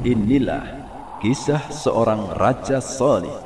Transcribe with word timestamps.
Inilah 0.00 0.64
kisah 1.20 1.68
seorang 1.68 2.32
raja 2.40 2.80
saleh 2.80 3.36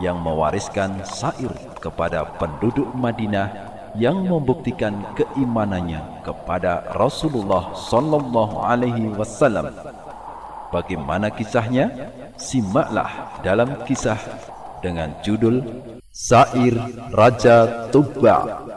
yang 0.00 0.16
mewariskan 0.16 1.04
sair 1.04 1.52
kepada 1.84 2.24
penduduk 2.40 2.88
Madinah 2.96 3.52
yang 3.92 4.24
membuktikan 4.24 5.04
keimanannya 5.12 6.24
kepada 6.24 6.96
Rasulullah 6.96 7.76
sallallahu 7.76 8.56
alaihi 8.56 9.12
wasallam. 9.12 9.68
Bagaimana 10.72 11.28
kisahnya? 11.28 11.92
Simaklah 12.40 13.42
dalam 13.44 13.84
kisah 13.84 14.16
dengan 14.80 15.12
judul 15.20 15.60
Sair 16.08 16.78
Raja 17.12 17.90
Tuba. 17.92 18.67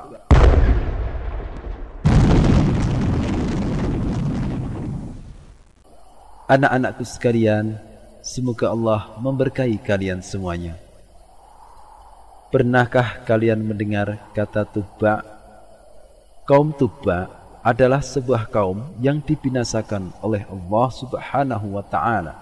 Anak-anakku 6.51 7.07
sekalian, 7.07 7.79
semoga 8.19 8.75
Allah 8.75 9.15
memberkahi 9.23 9.79
kalian 9.87 10.19
semuanya. 10.19 10.75
Pernahkah 12.51 13.23
kalian 13.23 13.63
mendengar 13.63 14.19
kata 14.35 14.67
Tuba? 14.67 15.23
Kaum 16.43 16.75
Tuba 16.75 17.31
adalah 17.63 18.03
sebuah 18.03 18.51
kaum 18.51 18.83
yang 18.99 19.23
dibinasakan 19.23 20.11
oleh 20.19 20.43
Allah 20.43 20.87
Subhanahu 20.91 21.79
wa 21.79 21.87
taala. 21.87 22.35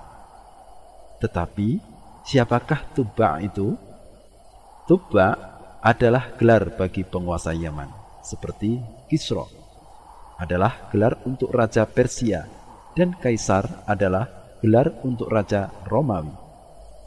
Tetapi 1.22 1.78
siapakah 2.26 2.82
Tuba 2.98 3.38
itu? 3.46 3.78
Tuba 4.90 5.38
adalah 5.86 6.34
gelar 6.34 6.74
bagi 6.74 7.06
penguasa 7.06 7.54
Yaman, 7.54 7.94
seperti 8.26 8.82
Kisra 9.06 9.46
adalah 10.42 10.90
gelar 10.90 11.14
untuk 11.30 11.54
raja 11.54 11.86
Persia 11.86 12.58
dan 13.00 13.16
kaisar 13.16 13.64
adalah 13.88 14.28
gelar 14.60 14.92
untuk 15.08 15.32
raja 15.32 15.72
Romawi. 15.88 16.36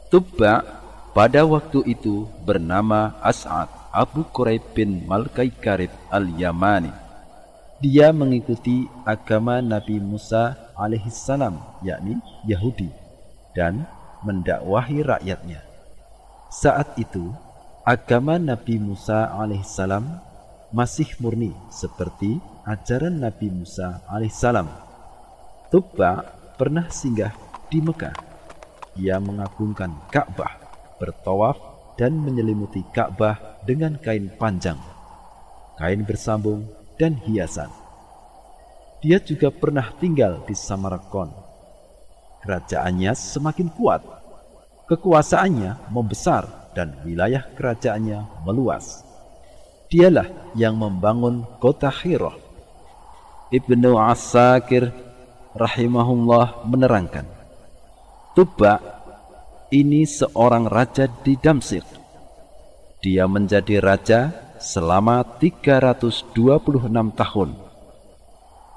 Tubba 0.09 0.65
pada 1.13 1.45
waktu 1.45 1.85
itu 1.85 2.25
bernama 2.41 3.13
As'ad 3.21 3.69
Abu 3.93 4.25
Quraib 4.33 4.73
bin 4.73 5.05
Malkai 5.05 5.53
Karib 5.53 5.93
al-Yamani. 6.09 6.89
Dia 7.77 8.09
mengikuti 8.09 8.89
agama 9.05 9.61
Nabi 9.61 10.01
Musa 10.01 10.73
alaihissalam, 10.73 11.85
yakni 11.85 12.17
Yahudi, 12.49 12.89
dan 13.53 13.85
mendakwahi 14.25 15.05
rakyatnya. 15.05 15.61
Saat 16.49 16.97
itu, 16.97 17.29
agama 17.85 18.41
Nabi 18.41 18.81
Musa 18.81 19.29
alaihissalam 19.29 20.09
masih 20.73 21.11
murni 21.21 21.53
seperti 21.69 22.41
ajaran 22.65 23.21
Nabi 23.21 23.51
Musa 23.53 24.01
alaihissalam 24.09 24.92
Tubba 25.73 26.21
pernah 26.53 26.85
singgah 26.93 27.33
di 27.65 27.81
Mekah. 27.81 28.13
Ia 28.93 29.17
mengagungkan 29.17 29.89
Ka'bah, 30.13 30.53
bertawaf 31.01 31.57
dan 31.97 32.13
menyelimuti 32.13 32.85
Ka'bah 32.93 33.57
dengan 33.65 33.97
kain 33.97 34.29
panjang, 34.37 34.77
kain 35.81 36.05
bersambung 36.05 36.69
dan 37.01 37.17
hiasan. 37.25 37.73
Dia 39.01 39.17
juga 39.17 39.49
pernah 39.49 39.89
tinggal 39.97 40.45
di 40.45 40.53
Samarkand. 40.53 41.33
Kerajaannya 42.45 43.17
semakin 43.17 43.73
kuat. 43.73 44.05
Kekuasaannya 44.85 45.89
membesar 45.89 46.69
dan 46.77 47.01
wilayah 47.01 47.49
kerajaannya 47.57 48.45
meluas. 48.45 49.01
Dialah 49.89 50.53
yang 50.53 50.77
membangun 50.77 51.49
kota 51.57 51.89
Hirah. 51.89 52.37
Ibnu 53.49 53.97
Asakir 53.97 55.12
rahimahullah 55.53 56.65
menerangkan, 56.65 57.25
Tuba 58.33 58.81
ini 59.69 60.09
seorang 60.09 60.65
raja 60.65 61.05
di 61.05 61.37
Damsik. 61.37 61.85
Dia 63.01 63.29
menjadi 63.29 63.77
raja 63.77 64.33
selama 64.57 65.21
326 65.37 66.33
tahun. 67.13 67.49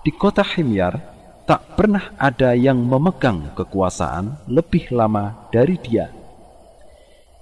Di 0.04 0.12
kota 0.12 0.44
Himyar 0.44 0.98
tak 1.46 1.78
pernah 1.78 2.10
ada 2.18 2.52
yang 2.52 2.82
memegang 2.82 3.54
kekuasaan 3.54 4.44
lebih 4.50 4.90
lama 4.90 5.48
dari 5.54 5.78
dia. 5.78 6.10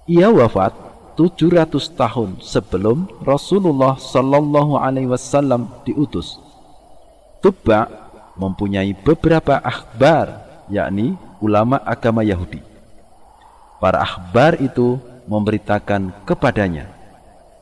Ia 0.04 0.28
wafat 0.28 0.76
700 1.16 1.94
tahun 1.96 2.30
sebelum 2.44 3.10
Rasulullah 3.24 3.96
Sallallahu 3.96 4.76
Alaihi 4.76 5.08
Wasallam 5.08 5.70
diutus. 5.88 6.36
Tuba 7.40 8.03
mempunyai 8.34 8.94
beberapa 8.94 9.58
akhbar, 9.62 10.42
yakni 10.70 11.14
ulama 11.38 11.78
agama 11.82 12.22
Yahudi. 12.26 12.62
Para 13.78 14.02
akhbar 14.02 14.58
itu 14.62 14.98
memberitakan 15.28 16.24
kepadanya 16.24 16.88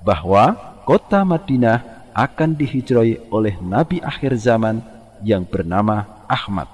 bahwa 0.03 0.55
kota 0.87 1.23
Madinah 1.23 2.11
akan 2.13 2.59
dihijroi 2.59 3.33
oleh 3.33 3.57
nabi 3.63 4.03
akhir 4.03 4.37
zaman 4.37 4.85
yang 5.25 5.47
bernama 5.47 6.05
Ahmad. 6.29 6.69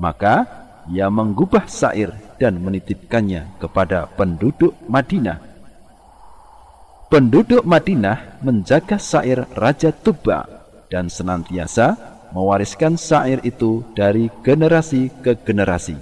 Maka 0.00 0.48
ia 0.90 1.08
menggubah 1.08 1.68
sair 1.68 2.10
dan 2.40 2.58
menitipkannya 2.60 3.60
kepada 3.60 4.10
penduduk 4.18 4.74
Madinah. 4.90 5.38
Penduduk 7.08 7.62
Madinah 7.62 8.42
menjaga 8.42 8.98
sair 8.98 9.46
Raja 9.54 9.94
Tuba 9.94 10.48
dan 10.90 11.06
senantiasa 11.06 12.13
mewariskan 12.34 12.98
syair 12.98 13.38
itu 13.46 13.86
dari 13.94 14.26
generasi 14.42 15.08
ke 15.22 15.38
generasi. 15.38 15.94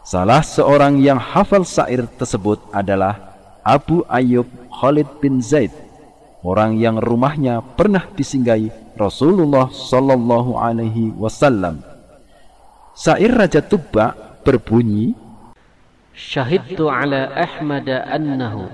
Salah 0.00 0.40
seorang 0.40 0.96
yang 1.04 1.20
hafal 1.20 1.68
syair 1.68 2.08
tersebut 2.16 2.60
adalah 2.72 3.36
Abu 3.60 4.04
Ayyub 4.08 4.48
Khalid 4.72 5.08
bin 5.20 5.44
Zaid, 5.44 5.72
orang 6.40 6.80
yang 6.80 6.96
rumahnya 6.96 7.60
pernah 7.76 8.08
disinggahi 8.16 8.72
Rasulullah 8.96 9.68
sallallahu 9.68 10.56
alaihi 10.56 11.12
wasallam. 11.16 11.84
Syair 12.96 13.32
Raja 13.36 13.60
Tubba 13.60 14.16
berbunyi 14.44 15.12
Syahidtu 16.14 16.86
ala 16.86 17.26
Ahmad 17.34 17.90
annahu 17.90 18.70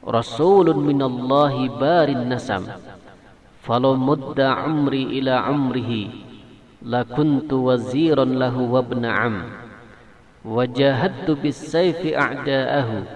rasulun 0.00 0.80
minallahi 0.80 1.68
barin 1.76 2.24
nasam 2.24 2.64
falau 3.64 3.96
mudda 3.96 4.60
amri 4.68 5.18
ila 5.18 5.48
amrihi 5.48 6.12
lakuntu 6.84 7.72
waziran 7.72 8.36
lahu 8.36 8.68
wabna 8.76 9.10
am 9.16 9.36
wajahadtu 10.44 11.40
bis 11.40 11.56
sayfi 11.56 12.12
a'da'ahu 12.12 13.08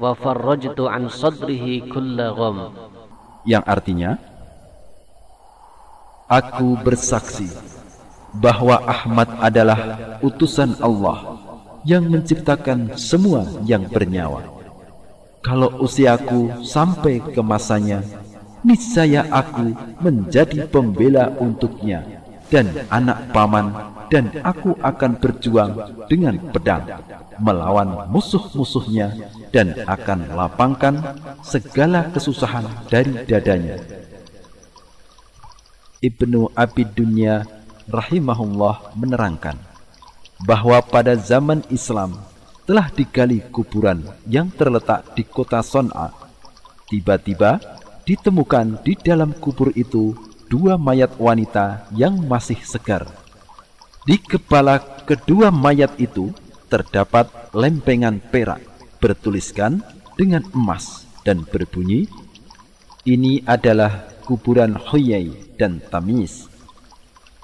wa 0.00 0.16
farrajtu 0.16 0.88
an 0.88 1.12
sadrihi 1.12 1.92
kulla 1.92 2.32
gham 2.32 2.72
yang 3.44 3.60
artinya 3.68 4.16
aku 6.32 6.80
bersaksi 6.80 7.52
bahwa 8.32 8.80
Ahmad 8.88 9.28
adalah 9.44 10.00
utusan 10.24 10.80
Allah 10.80 11.36
yang 11.84 12.08
menciptakan 12.08 12.96
semua 12.96 13.44
yang 13.68 13.84
bernyawa. 13.84 14.48
Kalau 15.44 15.82
usiaku 15.84 16.64
sampai 16.64 17.20
ke 17.20 17.42
masanya 17.44 18.00
niscaya 18.62 19.26
aku 19.30 19.74
menjadi 20.02 20.66
pembela 20.70 21.34
untuknya 21.38 22.22
dan 22.50 22.68
anak 22.92 23.32
paman 23.32 23.72
dan 24.12 24.28
aku 24.44 24.76
akan 24.84 25.16
berjuang 25.16 25.72
dengan 26.06 26.36
pedang 26.52 26.84
melawan 27.40 28.12
musuh-musuhnya 28.12 29.16
dan 29.48 29.72
akan 29.88 30.36
lapangkan 30.36 31.00
segala 31.40 32.12
kesusahan 32.12 32.68
dari 32.92 33.24
dadanya. 33.24 33.80
Ibnu 36.02 36.52
Abid 36.52 36.92
Dunya 36.92 37.46
rahimahullah 37.88 38.98
menerangkan 39.00 39.56
bahwa 40.44 40.82
pada 40.82 41.14
zaman 41.16 41.62
Islam 41.70 42.18
telah 42.68 42.90
digali 42.92 43.40
kuburan 43.48 44.02
yang 44.26 44.50
terletak 44.52 45.14
di 45.14 45.24
kota 45.24 45.62
Son'a. 45.62 46.10
Tiba-tiba 46.90 47.81
ditemukan 48.02 48.82
di 48.82 48.98
dalam 48.98 49.34
kubur 49.36 49.70
itu 49.74 50.14
dua 50.50 50.76
mayat 50.76 51.14
wanita 51.16 51.88
yang 51.96 52.18
masih 52.26 52.58
segar. 52.62 53.08
Di 54.02 54.18
kepala 54.18 54.82
kedua 55.06 55.54
mayat 55.54 55.94
itu 55.96 56.34
terdapat 56.66 57.30
lempengan 57.54 58.18
perak 58.18 58.60
bertuliskan 58.98 59.82
dengan 60.14 60.46
emas 60.54 61.04
dan 61.26 61.42
berbunyi, 61.46 62.06
Ini 63.02 63.42
adalah 63.50 64.06
kuburan 64.22 64.78
Huyai 64.78 65.58
dan 65.58 65.82
Tamis. 65.82 66.46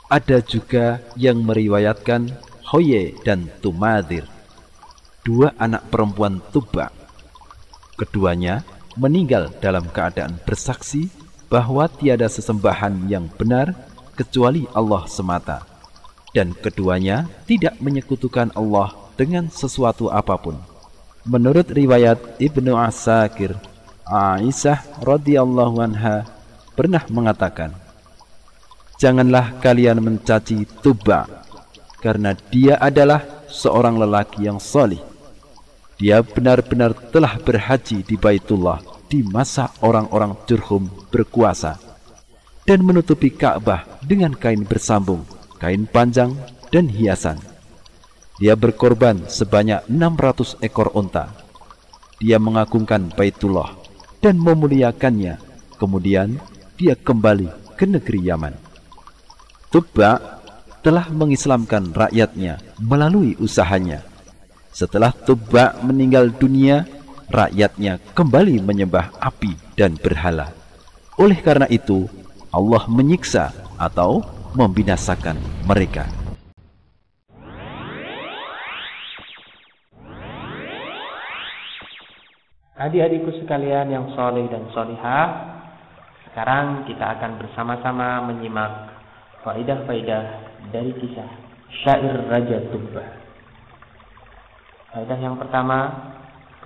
Ada 0.07 0.39
juga 0.39 1.03
yang 1.19 1.43
meriwayatkan 1.43 2.31
Hoye 2.71 3.19
dan 3.27 3.51
Tumadir, 3.59 4.23
dua 5.27 5.51
anak 5.59 5.91
perempuan 5.91 6.39
Tuba. 6.55 6.95
Keduanya 7.99 8.63
meninggal 8.99 9.55
dalam 9.63 9.87
keadaan 9.89 10.37
bersaksi 10.43 11.09
bahwa 11.47 11.87
tiada 11.89 12.27
sesembahan 12.29 13.09
yang 13.09 13.31
benar 13.39 13.73
kecuali 14.19 14.67
Allah 14.75 15.07
semata. 15.07 15.79
dan 16.37 16.53
keduanya 16.53 17.27
tidak 17.49 17.81
menyekutukan 17.81 18.53
Allah 18.53 18.93
dengan 19.17 19.49
sesuatu 19.49 20.13
apa 20.13 20.37
pun. 20.37 20.61
Menurut 21.25 21.69
riwayat 21.73 22.21
Ibnu 22.41 22.77
Asakir, 22.77 23.57
Aisyah 24.07 25.03
radhiyallahu 25.03 25.77
anha 25.83 26.25
pernah 26.73 27.05
mengatakan, 27.11 27.75
"Janganlah 28.97 29.61
kalian 29.61 30.01
mencaci 30.01 30.65
Tuba 30.81 31.27
karena 31.99 32.33
dia 32.49 32.79
adalah 32.79 33.21
seorang 33.51 33.99
lelaki 33.99 34.47
yang 34.47 34.63
solih. 34.63 35.03
Dia 35.99 36.23
benar-benar 36.23 36.95
telah 37.11 37.43
berhaji 37.43 38.07
di 38.07 38.15
Baitullah 38.15 38.79
di 39.11 39.27
masa 39.27 39.75
orang-orang 39.83 40.39
Jurhum 40.47 40.87
berkuasa 41.11 41.75
dan 42.63 42.87
menutupi 42.87 43.35
Ka'bah 43.35 43.83
dengan 44.07 44.31
kain 44.31 44.63
bersambung, 44.63 45.27
kain 45.59 45.91
panjang, 45.91 46.39
dan 46.71 46.87
hiasan. 46.87 47.41
Dia 48.39 48.55
berkorban 48.55 49.27
sebanyak 49.27 49.91
600 49.91 50.63
ekor 50.63 50.95
unta. 50.95 51.35
Dia 52.23 52.39
mengagungkan 52.39 53.11
Baitullah 53.11 53.75
dan 54.23 54.39
memuliakannya. 54.39 55.41
Kemudian 55.79 56.39
dia 56.79 56.95
kembali 56.95 57.75
ke 57.75 57.87
negeri 57.87 58.21
Yaman. 58.23 58.55
Tubba 59.75 60.43
telah 60.83 61.11
mengislamkan 61.11 61.91
rakyatnya 61.91 62.63
melalui 62.79 63.35
usahanya. 63.43 64.08
Setelah 64.79 65.11
Tubba 65.11 65.75
meninggal 65.83 66.31
dunia, 66.31 66.87
rakyatnya 67.35 67.99
kembali 68.15 68.63
menyembah 68.63 69.11
api 69.19 69.75
dan 69.75 69.99
berhala. 69.99 70.55
Oleh 71.19 71.35
karena 71.43 71.67
itu, 71.67 72.07
Allah 72.55 72.87
menyiksa 72.87 73.51
atau 73.75 74.23
membinasakan 74.55 75.35
mereka. 75.67 76.07
Adik-adikku 82.79 83.35
sekalian 83.43 83.91
yang 83.91 84.15
soleh 84.15 84.47
dan 84.47 84.63
solihah, 84.71 85.27
sekarang 86.31 86.87
kita 86.87 87.19
akan 87.19 87.43
bersama-sama 87.43 88.31
menyimak 88.31 88.95
faidah-faidah 89.43 90.23
dari 90.71 90.95
kisah 91.03 91.27
syair 91.83 92.31
Raja 92.31 92.63
Tuba. 92.71 93.28
Faidah 94.93 95.19
yang 95.21 95.37
pertama, 95.37 96.09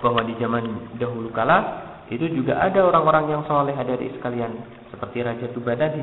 bahwa 0.02 0.26
di 0.26 0.34
zaman 0.42 0.98
dahulu 0.98 1.30
kala 1.30 1.88
itu 2.10 2.26
juga 2.34 2.58
ada 2.58 2.82
orang-orang 2.84 3.30
yang 3.30 3.42
soleh 3.46 3.72
adik-adik 3.72 4.18
sekalian, 4.18 4.52
seperti 4.90 5.22
Raja 5.22 5.46
Tuba 5.54 5.72
tadi. 5.78 6.02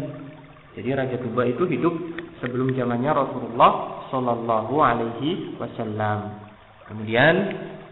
Jadi 0.74 0.90
Raja 0.96 1.18
Tuba 1.20 1.44
itu 1.46 1.68
hidup 1.68 1.94
sebelum 2.40 2.72
zamannya 2.74 3.12
Rasulullah 3.14 3.72
Shallallahu 4.10 4.76
Alaihi 4.80 5.60
Wasallam. 5.60 6.50
Kemudian 6.88 7.36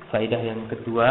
faidah 0.09 0.41
yang 0.41 0.65
kedua 0.71 1.09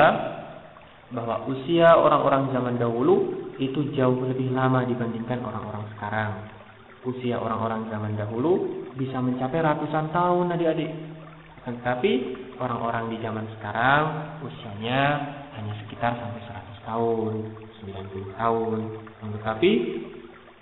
bahwa 1.14 1.46
usia 1.46 1.94
orang-orang 1.94 2.50
zaman 2.50 2.74
dahulu 2.80 3.46
itu 3.62 3.94
jauh 3.94 4.26
lebih 4.26 4.50
lama 4.50 4.82
dibandingkan 4.82 5.38
orang-orang 5.46 5.86
sekarang. 5.94 6.32
Usia 7.06 7.38
orang-orang 7.38 7.86
zaman 7.86 8.18
dahulu 8.18 8.82
bisa 8.98 9.22
mencapai 9.22 9.62
ratusan 9.62 10.10
tahun 10.10 10.58
adik-adik. 10.58 10.90
Tetapi 11.62 12.12
orang-orang 12.60 13.12
di 13.12 13.16
zaman 13.20 13.46
sekarang 13.58 14.04
usianya 14.44 15.02
hanya 15.56 15.72
sekitar 15.84 16.16
sampai 16.16 16.42
100 16.44 16.88
tahun, 16.88 17.32
90 17.82 18.40
tahun. 18.40 18.78
Tetapi 19.40 19.72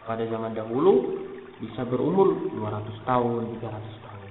pada 0.04 0.24
zaman 0.28 0.52
dahulu 0.54 0.94
bisa 1.58 1.82
berumur 1.86 2.50
200 2.52 3.08
tahun, 3.08 3.40
300 3.58 4.04
tahun. 4.04 4.30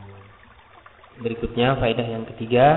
Berikutnya 1.24 1.78
faedah 1.78 2.08
yang 2.08 2.26
ketiga, 2.36 2.68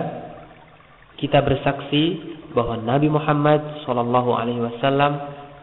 kita 1.17 1.41
bersaksi 1.41 2.37
bahwa 2.53 2.77
Nabi 2.81 3.09
Muhammad 3.09 3.85
Shallallahu 3.85 4.31
Alaihi 4.37 4.61
Wasallam 4.61 5.13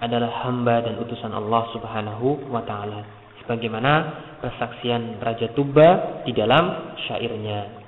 adalah 0.02 0.46
hamba 0.46 0.84
dan 0.84 1.00
utusan 1.00 1.32
Allah 1.32 1.64
Subhanahu 1.72 2.50
Wa 2.50 2.66
Taala. 2.66 3.02
Sebagaimana 3.44 3.94
persaksian 4.40 5.20
Raja 5.20 5.52
Tuba 5.56 6.22
di 6.28 6.32
dalam 6.36 6.96
syairnya. 7.08 7.83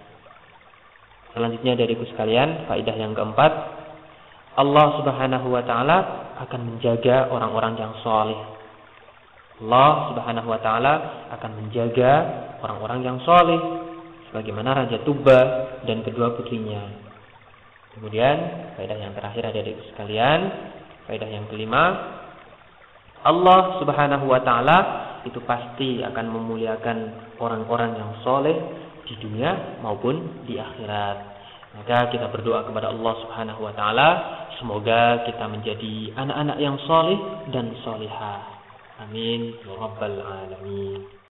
Selanjutnya 1.35 1.75
dari 1.75 1.99
sekalian, 1.99 2.63
faidah 2.71 2.95
yang 2.95 3.11
keempat, 3.11 3.51
Allah 4.55 4.87
Subhanahu 5.03 5.51
Wa 5.51 5.63
Taala 5.67 5.97
akan 6.47 6.61
menjaga 6.63 7.27
orang-orang 7.27 7.75
yang 7.75 7.91
soleh. 7.99 8.39
Allah 9.59 10.15
Subhanahu 10.15 10.47
Wa 10.47 10.59
Taala 10.63 10.93
akan 11.35 11.51
menjaga 11.59 12.11
orang-orang 12.63 12.99
yang 13.03 13.17
soleh, 13.27 13.59
sebagaimana 14.31 14.87
Raja 14.87 15.03
Tuba 15.03 15.39
dan 15.83 16.07
kedua 16.07 16.39
putrinya. 16.39 16.87
Kemudian 17.95 18.35
faedah 18.75 18.99
yang 18.99 19.15
terakhir 19.15 19.51
ada 19.51 19.59
di 19.59 19.71
sekalian, 19.91 20.39
faedah 21.07 21.29
yang 21.31 21.47
kelima, 21.47 21.83
Allah 23.25 23.81
Subhanahu 23.81 24.29
wa 24.29 24.37
taala 24.45 24.77
itu 25.25 25.41
pasti 25.41 26.03
akan 26.05 26.25
memuliakan 26.29 26.97
orang-orang 27.41 27.97
yang 27.97 28.11
soleh 28.21 28.53
di 29.05 29.15
dunia 29.21 29.81
maupun 29.81 30.45
di 30.45 30.57
akhirat. 30.57 31.17
Maka 31.75 32.07
kita 32.13 32.31
berdoa 32.31 32.63
kepada 32.65 32.91
Allah 32.93 33.13
Subhanahu 33.25 33.61
wa 33.67 33.73
taala 33.75 34.09
semoga 34.61 35.27
kita 35.27 35.45
menjadi 35.51 36.15
anak-anak 36.15 36.57
yang 36.61 36.77
soleh 36.87 37.19
dan 37.51 37.75
solehah. 37.83 38.41
Amin 39.03 39.59
ya 39.59 39.75
rabbal 39.75 40.19
alamin. 40.23 41.24